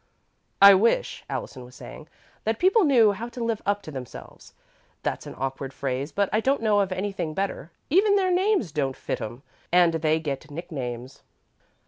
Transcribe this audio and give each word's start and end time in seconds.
"I 0.63 0.73
wish," 0.73 1.23
Allison 1.29 1.63
was 1.63 1.75
saying, 1.75 2.07
"that 2.43 2.57
people 2.57 2.85
knew 2.85 3.11
how 3.11 3.29
to 3.29 3.43
live 3.43 3.61
up 3.67 3.83
to 3.83 3.91
themselves. 3.91 4.55
That's 5.03 5.27
an 5.27 5.35
awkward 5.37 5.73
phrase, 5.73 6.11
but 6.11 6.27
I 6.33 6.39
don't 6.39 6.63
know 6.63 6.79
of 6.79 6.91
anything 6.91 7.35
better. 7.35 7.69
Even 7.91 8.15
their 8.15 8.31
names 8.31 8.71
don't 8.71 8.95
fit 8.97 9.21
'em, 9.21 9.43
and 9.71 9.93
they 9.93 10.19
get 10.19 10.49
nicknames." 10.49 11.21